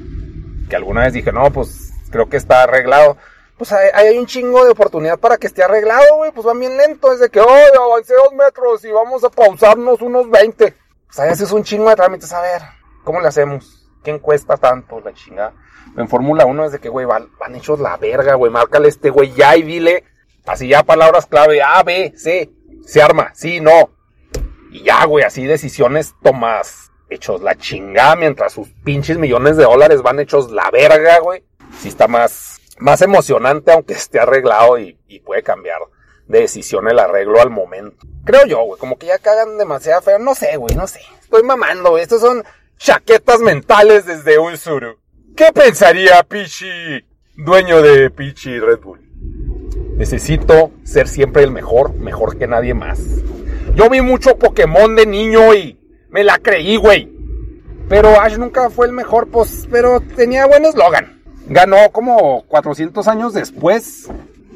que 0.68 0.76
alguna 0.76 1.02
vez 1.02 1.14
dije, 1.14 1.32
no, 1.32 1.52
pues 1.52 1.89
creo 2.10 2.30
que 2.30 2.38
está 2.38 2.64
arreglado. 2.64 3.18
Pues 3.58 3.72
hay, 3.74 3.90
hay 3.94 4.18
un 4.18 4.26
chingo 4.26 4.64
de 4.64 4.72
oportunidad 4.72 5.20
para 5.20 5.38
que 5.38 5.48
esté 5.48 5.64
arreglado, 5.64 6.16
güey. 6.18 6.32
Pues 6.32 6.46
van 6.46 6.60
bien 6.60 6.78
lento. 6.78 7.12
Desde 7.12 7.30
que, 7.30 7.42
oh, 7.42 7.84
avancé 7.84 8.14
dos 8.14 8.34
metros 8.34 8.86
y 8.86 8.92
vamos 8.92 9.24
a 9.24 9.30
pausarnos 9.30 10.02
unos 10.02 10.30
20. 10.30 10.76
Pues 11.08 11.20
ahí 11.20 11.30
haces 11.30 11.52
un 11.52 11.64
chingo 11.64 11.90
de 11.90 11.96
trámites. 11.96 12.32
A 12.32 12.42
ver, 12.42 12.62
¿cómo 13.04 13.20
le 13.20 13.28
hacemos? 13.28 13.90
¿Quién 14.04 14.20
cuesta 14.20 14.56
tanto? 14.56 15.02
La 15.02 15.14
chingada. 15.14 15.54
En 15.98 16.08
Fórmula 16.08 16.46
1 16.46 16.66
es 16.66 16.72
de 16.72 16.80
que, 16.80 16.88
güey, 16.88 17.06
van, 17.06 17.30
van, 17.38 17.56
hechos 17.56 17.80
la 17.80 17.98
verga, 17.98 18.36
güey. 18.36 18.52
Márcale 18.52 18.88
este 18.88 19.10
güey 19.10 19.34
ya 19.34 19.58
y 19.58 19.64
dile. 19.64 20.06
Así 20.46 20.70
ya 20.70 20.84
palabras 20.84 21.26
clave. 21.26 21.62
A, 21.62 21.84
B, 21.84 22.14
C. 22.16 22.50
Se 22.86 23.02
arma. 23.02 23.32
Sí, 23.34 23.60
no. 23.60 23.90
Y 24.72 24.84
ya, 24.84 25.04
güey, 25.06 25.26
así 25.26 25.46
decisiones 25.46 26.16
tomas 26.24 26.92
hechos 27.10 27.42
la 27.42 27.56
chingada 27.56 28.16
mientras 28.16 28.54
sus 28.54 28.70
pinches 28.84 29.18
millones 29.18 29.58
de 29.58 29.64
dólares 29.64 30.02
van 30.02 30.20
hechos 30.20 30.52
la 30.52 30.70
verga, 30.72 31.20
güey. 31.20 31.44
Sí 31.80 31.88
está 31.88 32.08
más, 32.08 32.60
más 32.78 33.02
emocionante 33.02 33.72
aunque 33.72 33.94
esté 33.94 34.20
arreglado 34.20 34.78
y, 34.80 34.98
y 35.08 35.20
puede 35.20 35.44
cambiar 35.44 35.80
de 36.28 36.42
decisión 36.42 36.88
el 36.88 37.00
arreglo 37.00 37.42
al 37.42 37.50
momento. 37.50 38.06
Creo 38.24 38.46
yo, 38.46 38.62
güey, 38.64 38.80
como 38.80 38.98
que 38.98 39.08
ya 39.08 39.18
cagan 39.18 39.58
demasiado 39.58 40.02
feo. 40.02 40.20
No 40.20 40.36
sé, 40.36 40.56
güey, 40.58 40.76
no 40.76 40.88
sé. 40.88 41.02
Estoy 41.22 41.44
mamando, 41.44 41.92
güey. 41.92 42.04
Estos 42.04 42.22
son 42.22 42.44
chaquetas 42.78 43.40
mentales 43.40 44.06
desde 44.06 44.38
un 44.38 44.56
suru. 44.58 45.00
¿Qué 45.36 45.52
pensaría 45.54 46.22
Pichi, 46.24 46.68
dueño 47.36 47.82
de 47.82 48.10
Pichi 48.10 48.60
Red 48.60 48.80
Bull? 48.80 49.00
Necesito 49.98 50.72
ser 50.84 51.08
siempre 51.08 51.44
el 51.44 51.52
mejor, 51.52 51.94
mejor 51.96 52.38
que 52.38 52.48
nadie 52.48 52.74
más. 52.74 53.00
Yo 53.74 53.90
vi 53.90 54.02
mucho 54.02 54.38
Pokémon 54.38 54.96
de 54.96 55.06
niño 55.06 55.54
y 55.54 55.80
me 56.10 56.24
la 56.24 56.38
creí, 56.38 56.76
güey. 56.78 57.12
Pero 57.88 58.20
Ash 58.20 58.38
nunca 58.38 58.70
fue 58.70 58.86
el 58.86 58.94
mejor, 58.94 59.30
pues, 59.30 59.68
pero 59.72 60.00
tenía 60.02 60.46
buen 60.46 60.66
eslogan. 60.66 61.19
Ganó 61.50 61.92
como 61.92 62.44
400 62.44 63.08
años 63.08 63.34
después, 63.34 64.08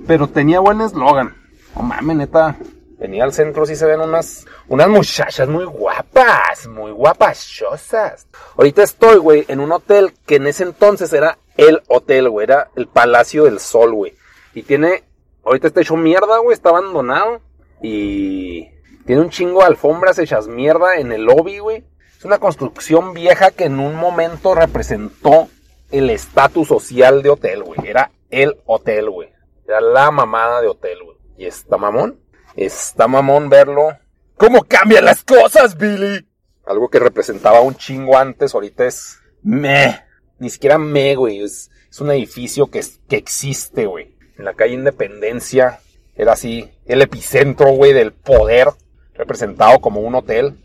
pero 0.06 0.28
tenía 0.28 0.60
buen 0.60 0.80
eslogan. 0.80 1.36
No 1.76 1.82
mames, 1.82 2.18
neta. 2.18 2.56
Venía 3.00 3.24
al 3.24 3.34
centro, 3.34 3.66
sí 3.66 3.76
se 3.76 3.88
ven 3.88 4.00
unas, 4.00 4.46
unas 4.68 4.88
muchachas 4.90 5.50
muy 5.50 5.66
guapas, 5.66 6.68
muy 6.68 6.92
guapachosas. 6.92 8.28
Ahorita 8.56 8.84
estoy, 8.84 9.18
güey, 9.18 9.44
en 9.48 9.60
un 9.60 9.72
hotel 9.72 10.14
que 10.28 10.36
en 10.36 10.46
ese 10.46 10.64
entonces 10.64 11.12
era 11.14 11.40
el 11.58 11.82
hotel, 11.88 12.30
güey, 12.30 12.44
era 12.44 12.70
el 12.76 12.88
Palacio 12.88 13.46
del 13.46 13.60
Sol, 13.60 13.92
güey. 13.94 14.14
Y 14.54 14.62
tiene, 14.62 15.04
ahorita 15.44 15.68
está 15.68 15.82
hecho 15.82 15.98
mierda, 15.98 16.38
güey, 16.38 16.54
está 16.54 16.70
abandonado. 16.70 17.42
Y 17.82 18.70
tiene 19.08 19.24
un 19.24 19.32
chingo 19.32 19.62
de 19.62 19.66
alfombras 19.66 20.20
hechas 20.20 20.48
mierda 20.48 20.98
en 20.98 21.12
el 21.12 21.24
lobby, 21.24 21.58
güey. 21.58 21.84
Es 22.20 22.24
una 22.24 22.38
construcción 22.38 23.14
vieja 23.14 23.50
que 23.50 23.66
en 23.66 23.80
un 23.80 23.96
momento 23.96 24.54
representó 24.54 25.50
el 25.94 26.10
estatus 26.10 26.68
social 26.68 27.22
de 27.22 27.30
hotel, 27.30 27.64
güey. 27.64 27.80
Era 27.86 28.12
el 28.32 28.58
hotel, 28.66 29.12
güey. 29.12 29.30
Era 29.68 29.80
la 29.80 30.10
mamada 30.10 30.60
de 30.60 30.68
hotel, 30.68 30.98
güey. 31.04 31.18
Y 31.38 31.46
está 31.46 31.78
mamón. 31.78 32.20
Está 32.56 33.08
mamón 33.08 33.48
verlo. 33.48 33.96
¿Cómo 34.36 34.64
cambian 34.64 35.06
las 35.06 35.24
cosas, 35.24 35.78
Billy? 35.78 36.28
Algo 36.66 36.90
que 36.90 36.98
representaba 36.98 37.62
un 37.62 37.76
chingo 37.76 38.18
antes, 38.18 38.56
ahorita 38.56 38.86
es 38.86 39.20
me. 39.44 40.02
Ni 40.40 40.50
siquiera 40.50 40.80
me, 40.80 41.16
güey. 41.16 41.44
Es, 41.44 41.70
es 41.92 42.02
un 42.02 42.10
edificio 42.10 42.72
que, 42.72 42.84
que 43.08 43.18
existe, 43.18 43.86
güey. 43.86 44.16
En 44.40 44.46
la 44.46 44.56
calle 44.56 44.74
Independencia 44.74 45.80
era 46.16 46.34
así 46.34 46.72
el 46.88 47.04
epicentro, 47.04 47.72
güey, 47.72 47.94
del 47.94 48.14
poder. 48.14 48.70
Representado 49.14 49.80
como 49.80 50.02
un 50.02 50.16
hotel. 50.16 50.58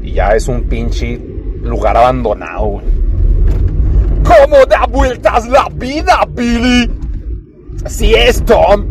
Y 0.00 0.12
ya 0.12 0.36
es 0.36 0.46
un 0.46 0.68
pinche 0.68 1.18
lugar 1.18 1.96
abandonado, 1.96 2.66
güey. 2.66 2.97
¿Cómo 4.40 4.64
da 4.66 4.86
vueltas 4.86 5.48
la 5.48 5.68
vida, 5.72 6.20
Billy? 6.28 6.90
Así 7.84 8.14
es, 8.14 8.44
Tom. 8.44 8.84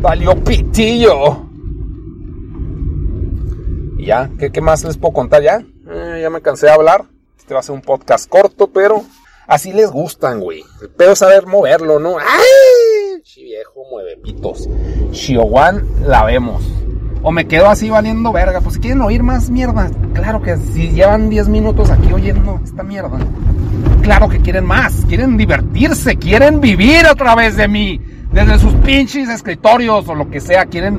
Valió 0.00 0.34
pitillo. 0.42 1.46
Y 3.98 4.06
ya, 4.06 4.30
¿qué, 4.38 4.50
¿qué, 4.50 4.60
más 4.60 4.84
les 4.84 4.96
puedo 4.96 5.14
contar 5.14 5.42
ya? 5.42 5.64
Eh, 5.88 6.18
ya 6.22 6.30
me 6.30 6.42
cansé 6.42 6.66
de 6.66 6.72
hablar. 6.72 7.04
Este 7.38 7.54
va 7.54 7.60
a 7.60 7.62
ser 7.62 7.74
un 7.74 7.82
podcast 7.82 8.28
corto, 8.28 8.68
pero 8.68 9.04
así 9.46 9.72
les 9.72 9.90
gustan, 9.90 10.40
güey. 10.40 10.64
El 10.82 10.90
pedo 10.90 11.14
saber 11.14 11.46
moverlo, 11.46 11.98
¿no? 11.98 12.18
¡Ay! 12.18 13.22
Chi 13.22 13.44
viejo 13.44 13.84
mueve 13.90 14.16
pitos. 14.16 14.68
Shiowan 15.12 15.86
la 16.06 16.24
vemos. 16.24 16.62
O 17.24 17.32
me 17.32 17.46
quedo 17.46 17.68
así 17.68 17.90
valiendo 17.90 18.32
verga. 18.32 18.60
Pues 18.60 18.74
si 18.74 18.80
quieren 18.80 19.00
oír 19.00 19.24
más 19.24 19.50
mierda. 19.50 19.90
Claro 20.12 20.40
que 20.40 20.56
si 20.56 20.90
llevan 20.90 21.28
10 21.28 21.48
minutos 21.48 21.90
aquí 21.90 22.12
oyendo 22.12 22.60
esta 22.62 22.84
mierda. 22.84 23.18
Claro 24.02 24.28
que 24.28 24.38
quieren 24.38 24.64
más. 24.64 25.04
Quieren 25.08 25.36
divertirse. 25.36 26.14
Quieren 26.16 26.60
vivir 26.60 27.06
a 27.06 27.16
través 27.16 27.56
de 27.56 27.66
mí 27.66 28.00
desde 28.34 28.58
sus 28.58 28.74
pinches 28.74 29.28
escritorios 29.28 30.08
o 30.08 30.14
lo 30.14 30.28
que 30.28 30.40
sea, 30.40 30.66
quieren 30.66 30.98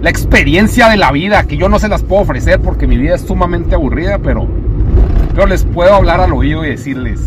la 0.00 0.10
experiencia 0.10 0.88
de 0.88 0.96
la 0.96 1.10
vida, 1.10 1.42
que 1.42 1.56
yo 1.56 1.68
no 1.68 1.80
se 1.80 1.88
las 1.88 2.04
puedo 2.04 2.22
ofrecer 2.22 2.60
porque 2.60 2.86
mi 2.86 2.96
vida 2.96 3.16
es 3.16 3.22
sumamente 3.22 3.74
aburrida, 3.74 4.18
pero 4.18 4.46
yo 5.36 5.44
les 5.44 5.64
puedo 5.64 5.92
hablar 5.92 6.20
al 6.20 6.32
oído 6.32 6.64
y 6.64 6.70
decirles 6.70 7.20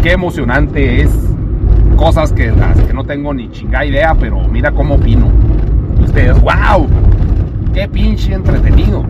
qué 0.00 0.12
emocionante 0.12 1.02
es, 1.02 1.10
cosas 1.96 2.32
que, 2.32 2.52
las 2.52 2.80
que 2.82 2.94
no 2.94 3.04
tengo 3.04 3.34
ni 3.34 3.50
chingada 3.50 3.84
idea, 3.84 4.14
pero 4.14 4.40
mira 4.48 4.70
cómo 4.70 4.94
opino. 4.94 5.26
Ustedes, 6.00 6.40
wow, 6.40 6.88
qué 7.72 7.88
pinche 7.88 8.34
entretenido. 8.34 9.04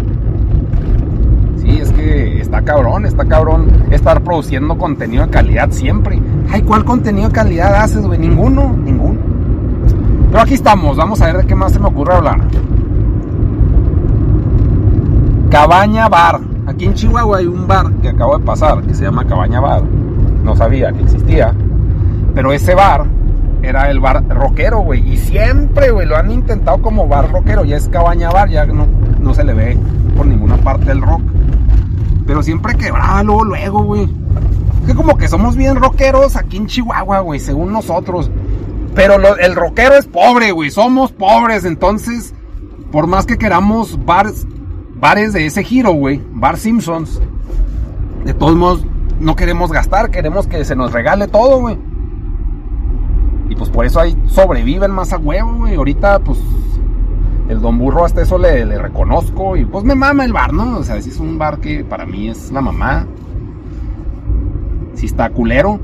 Sí, 1.56 1.78
es 1.80 1.92
que 1.92 2.40
está 2.40 2.62
cabrón, 2.62 3.06
está 3.06 3.24
cabrón 3.24 3.68
estar 3.90 4.22
produciendo 4.22 4.76
contenido 4.78 5.24
de 5.26 5.30
calidad 5.30 5.70
siempre. 5.70 6.20
Ay, 6.50 6.62
¿cuál 6.62 6.84
contenido 6.84 7.28
de 7.28 7.34
calidad 7.34 7.74
haces, 7.74 8.06
güey? 8.06 8.18
Ninguno, 8.18 8.74
ninguno. 8.76 9.18
Pero 10.30 10.42
aquí 10.42 10.54
estamos, 10.54 10.96
vamos 10.96 11.20
a 11.20 11.26
ver 11.26 11.38
de 11.38 11.46
qué 11.46 11.54
más 11.54 11.72
se 11.72 11.80
me 11.80 11.88
ocurre 11.88 12.14
hablar. 12.14 12.40
Cabaña 15.50 16.08
Bar. 16.08 16.40
Aquí 16.66 16.84
en 16.84 16.94
Chihuahua 16.94 17.38
hay 17.38 17.46
un 17.46 17.66
bar 17.66 17.90
que 17.94 18.08
acabo 18.10 18.38
de 18.38 18.44
pasar 18.44 18.80
que 18.82 18.94
se 18.94 19.04
llama 19.04 19.24
Cabaña 19.24 19.60
Bar. 19.60 19.82
No 20.44 20.54
sabía 20.54 20.92
que 20.92 21.02
existía. 21.02 21.52
Pero 22.34 22.52
ese 22.52 22.76
bar 22.76 23.06
era 23.62 23.90
el 23.90 24.00
bar 24.00 24.26
rockero, 24.28 24.80
güey. 24.80 25.12
Y 25.12 25.16
siempre, 25.16 25.90
güey, 25.90 26.06
lo 26.06 26.16
han 26.16 26.30
intentado 26.30 26.80
como 26.80 27.08
bar 27.08 27.30
rockero. 27.30 27.64
Ya 27.64 27.76
es 27.76 27.88
Cabaña 27.88 28.30
Bar, 28.30 28.48
ya 28.48 28.66
no, 28.66 28.86
no 29.20 29.34
se 29.34 29.44
le 29.44 29.54
ve 29.54 29.78
por 30.16 30.26
ninguna 30.26 30.56
parte 30.58 30.86
del 30.86 31.02
rock. 31.02 31.22
Pero 32.26 32.42
siempre 32.42 32.74
quebraba 32.76 33.22
luego, 33.22 33.44
luego, 33.44 33.82
güey. 33.84 34.08
Que 34.86 34.94
como 34.94 35.16
que 35.16 35.28
somos 35.28 35.56
bien 35.56 35.76
rockeros 35.76 36.36
aquí 36.36 36.56
en 36.56 36.66
Chihuahua, 36.66 37.20
güey, 37.20 37.40
según 37.40 37.72
nosotros. 37.72 38.30
Pero 38.94 39.16
el 39.36 39.54
rockero 39.54 39.96
es 39.96 40.06
pobre, 40.06 40.52
güey. 40.52 40.70
Somos 40.70 41.12
pobres. 41.12 41.64
Entonces, 41.64 42.34
por 42.90 43.06
más 43.06 43.26
que 43.26 43.38
queramos 43.38 44.04
bares, 44.04 44.46
bares 44.96 45.32
de 45.32 45.46
ese 45.46 45.62
giro, 45.64 45.92
güey, 45.92 46.22
Bar 46.32 46.56
Simpsons, 46.56 47.20
de 48.24 48.34
todos 48.34 48.56
modos 48.56 48.84
no 49.18 49.36
queremos 49.36 49.70
gastar, 49.70 50.10
queremos 50.10 50.46
que 50.46 50.64
se 50.64 50.74
nos 50.76 50.92
regale 50.92 51.28
todo, 51.28 51.60
güey. 51.60 51.78
Pues 53.60 53.68
por 53.68 53.84
eso 53.84 54.00
ahí 54.00 54.16
sobreviven 54.30 54.90
más 54.90 55.12
a 55.12 55.18
huevo, 55.18 55.52
güey. 55.52 55.74
Ahorita, 55.74 56.18
pues, 56.20 56.38
el 57.50 57.60
Don 57.60 57.76
Burro 57.76 58.06
hasta 58.06 58.22
eso 58.22 58.38
le, 58.38 58.64
reconozco. 58.78 59.54
Y 59.54 59.66
pues 59.66 59.84
me 59.84 59.94
mama 59.94 60.24
el 60.24 60.32
bar, 60.32 60.54
¿no? 60.54 60.78
O 60.78 60.82
sea, 60.82 60.98
si 61.02 61.10
es 61.10 61.20
un 61.20 61.36
bar 61.36 61.58
que 61.58 61.84
para 61.84 62.06
mí 62.06 62.30
es 62.30 62.50
la 62.52 62.62
mamá. 62.62 63.06
Si 64.94 65.04
está 65.04 65.28
culero, 65.28 65.78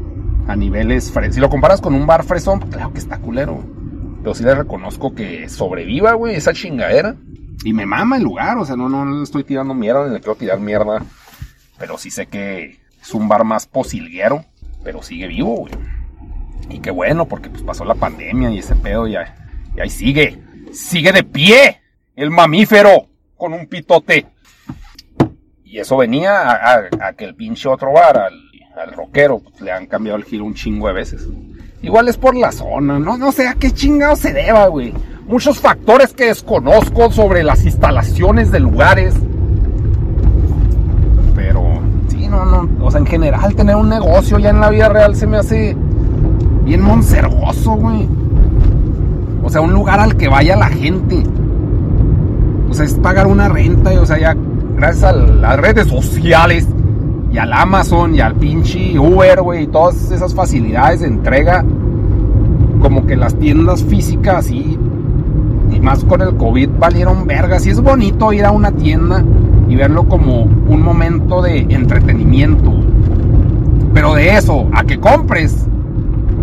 a 0.49 0.57
niveles... 0.57 1.13
Si 1.31 1.39
lo 1.39 1.51
comparas 1.51 1.83
con 1.83 1.95
un 1.95 2.07
bar 2.07 2.25
fresón, 2.25 2.61
pues, 2.61 2.73
claro 2.73 2.95
que 2.95 2.99
está 2.99 3.19
culero. 3.19 3.63
Pero 4.23 4.35
sí 4.35 4.43
le 4.43 4.55
reconozco 4.55 5.15
que 5.15 5.47
sobreviva, 5.51 6.15
güey, 6.15 6.35
esa 6.35 6.55
chingadera. 6.55 7.15
Y 7.63 7.75
me 7.75 7.85
mama 7.85 8.17
el 8.17 8.23
lugar, 8.23 8.57
o 8.57 8.65
sea, 8.65 8.77
no, 8.77 8.89
no 8.89 9.05
le 9.05 9.23
estoy 9.23 9.45
tirando 9.45 9.75
mierda, 9.75 10.07
ni 10.07 10.15
le 10.15 10.21
quiero 10.21 10.37
tirar 10.37 10.61
mierda. 10.61 11.03
Pero 11.77 11.99
sí 11.99 12.11
sé 12.11 12.25
que 12.25 12.79
es 13.03 13.13
un 13.13 13.29
bar 13.29 13.45
más 13.45 13.67
posilguero, 13.67 14.47
pero 14.83 15.03
sigue 15.03 15.27
vivo, 15.27 15.57
güey. 15.57 15.75
Y 16.69 16.81
qué 16.81 16.91
bueno, 16.91 17.27
porque 17.27 17.49
pues 17.49 17.63
pasó 17.63 17.85
la 17.85 17.95
pandemia 17.95 18.51
y 18.51 18.59
ese 18.59 18.75
pedo 18.75 19.07
y 19.07 19.17
ahí 19.17 19.91
sigue. 19.91 20.39
Sigue 20.73 21.13
de 21.13 21.23
pie 21.23 21.81
el 22.17 22.31
mamífero 22.31 23.09
con 23.37 23.53
un 23.53 23.67
pitote. 23.67 24.27
Y 25.65 25.79
eso 25.79 25.97
venía 25.97 26.51
a, 26.51 27.13
que 27.13 27.25
el 27.25 27.35
pinche 27.35 27.69
otro 27.69 27.93
bar, 27.93 28.17
al, 28.17 28.41
al 28.77 28.93
rockero, 28.93 29.41
pues, 29.41 29.61
le 29.61 29.71
han 29.71 29.87
cambiado 29.87 30.19
el 30.19 30.25
giro 30.25 30.45
un 30.45 30.55
chingo 30.55 30.89
de 30.89 30.95
veces. 30.95 31.29
Igual 31.83 32.09
es 32.09 32.17
por 32.17 32.35
la 32.35 32.51
zona, 32.51 32.99
no, 32.99 33.17
no 33.17 33.31
sé 33.31 33.47
a 33.47 33.55
qué 33.55 33.71
chingado 33.71 34.17
se 34.17 34.33
deba, 34.33 34.67
güey. 34.69 34.93
Muchos 35.27 35.59
factores 35.59 36.13
que 36.13 36.27
desconozco 36.27 37.11
sobre 37.11 37.43
las 37.43 37.65
instalaciones 37.65 38.51
de 38.51 38.61
lugares. 38.61 39.15
Pero, 41.35 41.65
sí, 42.09 42.27
no, 42.29 42.45
no. 42.45 42.85
O 42.85 42.91
sea, 42.91 43.01
en 43.01 43.07
general, 43.07 43.55
tener 43.55 43.77
un 43.77 43.89
negocio 43.89 44.39
ya 44.39 44.51
en 44.51 44.61
la 44.61 44.71
vida 44.71 44.89
real 44.89 45.15
se 45.15 45.27
me 45.27 45.37
hace 45.37 45.77
bien 46.67 46.83
monsergoso, 46.83 47.77
güey. 47.77 48.07
O 49.43 49.49
sea, 49.49 49.61
un 49.61 49.73
lugar 49.73 50.01
al 50.01 50.17
que 50.17 50.29
vaya 50.29 50.57
la 50.57 50.67
gente. 50.67 51.23
O 52.69 52.75
sea, 52.75 52.85
es 52.85 52.95
pagar 52.95 53.29
una 53.29 53.49
renta 53.49 53.95
y, 53.95 53.97
o 53.97 54.05
sea, 54.05 54.19
ya 54.19 54.37
gracias 54.77 55.05
a 55.05 55.13
las 55.13 55.59
redes 55.61 55.87
sociales 55.87 56.67
y 57.33 57.39
al 57.39 57.53
Amazon 57.53 58.15
y 58.15 58.21
al 58.21 58.35
pinche 58.35 58.99
Uber, 58.99 59.41
güey, 59.41 59.63
y 59.63 59.67
todas 59.69 60.11
esas 60.11 60.35
facilidades 60.35 61.01
de 61.01 61.07
entrega, 61.07 61.65
como 62.81 63.07
que 63.07 63.17
las 63.17 63.37
tiendas 63.37 63.85
físicas 63.85 64.51
y, 64.51 64.77
y 65.73 65.81
más 65.81 66.05
con 66.05 66.21
el 66.21 66.37
COVID 66.37 66.71
valieron 66.81 67.29
vergas. 67.29 67.65
Y 67.67 67.71
es 67.71 67.81
bonito 67.81 68.33
ir 68.33 68.45
a 68.45 68.51
una 68.51 68.73
tienda 68.73 69.25
y 69.69 69.77
verlo 69.77 70.09
como 70.09 70.43
un 70.43 70.83
momento 70.83 71.43
de 71.43 71.61
entretenimiento. 71.61 72.73
Pero 73.95 74.15
de 74.15 74.37
eso, 74.37 74.69
a 74.75 74.83
que 74.83 74.99
compres, 74.99 75.67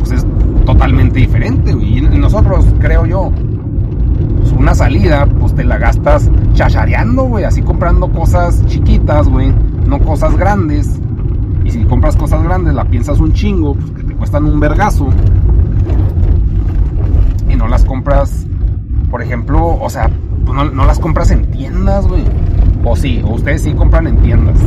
pues 0.03 0.19
es 0.19 0.25
totalmente 0.65 1.19
diferente, 1.19 1.72
Y 1.72 2.01
nosotros, 2.01 2.65
creo 2.79 3.05
yo, 3.05 3.31
pues 4.39 4.51
una 4.51 4.75
salida, 4.75 5.25
pues 5.39 5.55
te 5.55 5.63
la 5.63 5.77
gastas 5.77 6.29
chachareando, 6.53 7.24
güey, 7.24 7.45
así 7.45 7.62
comprando 7.62 8.12
cosas 8.12 8.65
chiquitas, 8.65 9.29
güey, 9.29 9.53
no 9.88 10.00
cosas 10.00 10.36
grandes. 10.36 11.00
Y 11.63 11.72
si 11.72 11.83
compras 11.86 12.17
cosas 12.17 12.43
grandes, 12.43 12.74
la 12.74 12.83
piensas 12.86 13.19
un 13.19 13.31
chingo, 13.31 13.75
pues 13.75 13.91
que 13.91 14.03
te 14.03 14.13
cuestan 14.13 14.43
un 14.45 14.60
vergazo. 14.60 15.07
Y 17.50 17.55
no 17.55 17.67
las 17.67 17.86
compras, 17.86 18.45
por 19.10 19.22
ejemplo, 19.22 19.65
o 19.79 19.89
sea, 19.89 20.10
pues 20.45 20.57
no, 20.57 20.65
no 20.65 20.86
las 20.86 21.00
compras 21.00 21.31
en 21.31 21.50
tiendas, 21.51 22.05
güey. 22.07 22.24
O 22.83 22.95
sí, 22.98 23.22
o 23.24 23.36
ustedes 23.36 23.62
sí 23.62 23.74
compran 23.74 24.07
en 24.07 24.17
tiendas. 24.17 24.60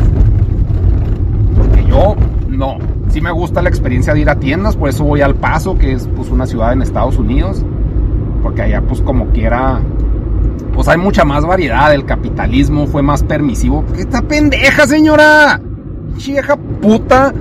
Porque 1.57 1.85
yo 1.85 2.16
no. 2.49 2.78
Sí 3.16 3.23
me 3.23 3.30
gusta 3.30 3.62
la 3.62 3.70
experiencia 3.70 4.12
de 4.12 4.20
ir 4.20 4.28
a 4.28 4.38
tiendas, 4.38 4.76
por 4.76 4.90
eso 4.90 5.02
voy 5.02 5.23
al 5.23 5.37
Paso, 5.37 5.78
que 5.78 5.94
es 5.94 6.06
pues 6.14 6.28
una 6.28 6.44
ciudad 6.44 6.75
en 6.75 6.82
Estados 6.82 7.16
Unidos. 7.16 7.64
Porque 8.42 8.61
allá 8.61 8.82
pues 8.82 9.00
como 9.00 9.28
quiera, 9.28 9.80
pues 10.75 10.87
hay 10.87 10.99
mucha 10.99 11.25
más 11.25 11.46
variedad. 11.46 11.94
El 11.94 12.04
capitalismo 12.04 12.87
fue 12.87 13.02
más 13.02 13.22
permisivo. 13.22 13.83
¿Qué 13.94 14.02
está 14.02 14.20
pendeja, 14.20 14.87
señora? 14.87 15.59
Vieja 16.14 16.57
puta. 16.57 17.33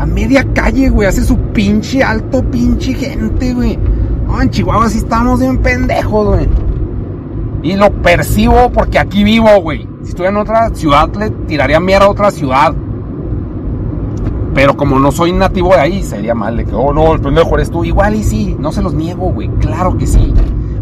A 0.00 0.04
media 0.04 0.44
calle, 0.52 0.88
güey. 0.88 1.06
Hace 1.06 1.22
su 1.22 1.38
pinche 1.38 2.02
alto, 2.02 2.42
pinche 2.50 2.92
gente, 2.94 3.54
güey. 3.54 3.78
No, 4.26 4.42
en 4.42 4.50
Chihuahua 4.50 4.88
sí 4.88 4.98
estamos 4.98 5.38
bien 5.38 5.58
pendejos, 5.58 6.26
güey. 6.26 6.48
Y 7.62 7.76
lo 7.76 7.88
percibo 8.02 8.68
porque 8.72 8.98
aquí 8.98 9.22
vivo, 9.22 9.60
güey. 9.60 9.86
Si 10.02 10.08
estuviera 10.08 10.32
en 10.32 10.38
otra 10.38 10.70
ciudad, 10.74 11.08
le 11.14 11.30
tiraría 11.46 11.78
mierda 11.78 12.06
a 12.06 12.10
otra 12.10 12.32
ciudad. 12.32 12.74
Pero 14.54 14.76
como 14.76 15.00
no 15.00 15.10
soy 15.10 15.32
nativo 15.32 15.74
de 15.74 15.80
ahí, 15.80 16.02
sería 16.02 16.34
mal 16.34 16.56
de 16.56 16.64
que, 16.64 16.74
oh 16.74 16.92
no, 16.92 17.12
el 17.12 17.20
pendejo 17.20 17.56
eres 17.56 17.70
tú. 17.70 17.84
Igual 17.84 18.14
y 18.14 18.22
sí, 18.22 18.56
no 18.58 18.70
se 18.70 18.82
los 18.82 18.94
niego, 18.94 19.32
güey. 19.32 19.48
Claro 19.58 19.98
que 19.98 20.06
sí. 20.06 20.32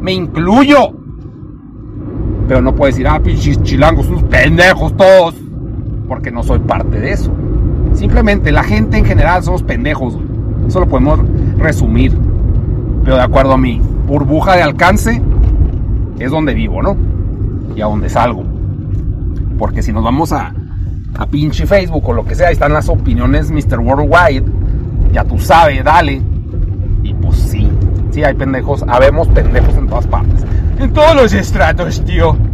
Me 0.00 0.12
incluyo. 0.12 0.92
Pero 2.46 2.60
no 2.60 2.74
puedo 2.74 2.90
decir, 2.90 3.08
ah, 3.08 3.20
pinches 3.20 3.62
chilangos, 3.62 4.08
unos 4.08 4.24
pendejos 4.24 4.94
todos. 4.96 5.34
Porque 6.06 6.30
no 6.30 6.42
soy 6.42 6.58
parte 6.58 7.00
de 7.00 7.12
eso. 7.12 7.32
Simplemente 7.94 8.52
la 8.52 8.62
gente 8.62 8.98
en 8.98 9.06
general 9.06 9.42
somos 9.42 9.62
pendejos, 9.62 10.14
güey. 10.14 10.26
Eso 10.68 10.80
lo 10.80 10.88
podemos 10.88 11.20
resumir. 11.56 12.16
Pero 13.04 13.16
de 13.16 13.22
acuerdo 13.22 13.52
a 13.52 13.58
mi 13.58 13.80
burbuja 14.06 14.54
de 14.54 14.62
alcance, 14.62 15.22
es 16.18 16.30
donde 16.30 16.52
vivo, 16.52 16.82
¿no? 16.82 16.96
Y 17.74 17.80
a 17.80 17.86
donde 17.86 18.10
salgo. 18.10 18.44
Porque 19.58 19.82
si 19.82 19.92
nos 19.92 20.04
vamos 20.04 20.32
a, 20.32 20.52
a 21.18 21.26
pinche 21.26 21.66
Facebook 21.66 22.08
o 22.08 22.12
lo 22.12 22.24
que 22.24 22.34
sea, 22.34 22.48
ahí 22.48 22.54
están 22.54 22.72
las 22.72 22.88
opiniones 22.88 23.50
Mr. 23.50 23.78
Worldwide. 23.78 24.44
Ya 25.12 25.24
tú 25.24 25.38
sabes, 25.38 25.84
dale. 25.84 26.22
Y 27.02 27.14
pues 27.14 27.36
sí, 27.36 27.68
sí 28.10 28.24
hay 28.24 28.34
pendejos, 28.34 28.84
habemos 28.88 29.28
pendejos 29.28 29.74
en 29.76 29.88
todas 29.88 30.06
partes. 30.06 30.44
En 30.78 30.92
todos 30.92 31.14
los 31.14 31.32
estratos, 31.32 32.04
tío. 32.04 32.36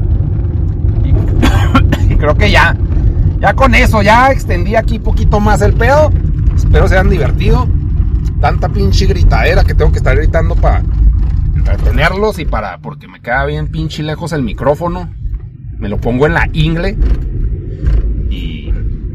Y, 2.09 2.17
creo 2.17 2.35
que 2.35 2.51
ya, 2.51 2.75
ya 3.39 3.53
con 3.53 3.75
eso, 3.75 4.01
ya 4.01 4.31
extendí 4.33 4.75
aquí 4.75 4.99
poquito 4.99 5.41
más 5.41 5.61
el 5.61 5.75
pedo. 5.75 6.11
Espero 6.57 6.89
se 6.89 6.95
hayan 6.95 7.11
divertido. 7.11 7.69
Tanta 8.41 8.69
pinche 8.71 9.07
gritadera 9.07 9.63
que 9.63 9.75
tengo 9.75 9.93
que 9.93 9.99
estar 9.99 10.17
gritando 10.17 10.55
para 10.57 10.83
entretenerlos 11.55 12.39
y 12.39 12.47
para, 12.47 12.79
porque 12.79 13.09
me 13.09 13.21
queda 13.21 13.45
bien 13.45 13.69
pinche 13.69 14.03
lejos 14.03 14.33
el 14.33 14.43
micrófono. 14.43 15.11
Me 15.77 15.89
lo 15.89 15.99
pongo 15.99 16.27
en 16.27 16.35
la 16.35 16.49
ingle 16.53 16.97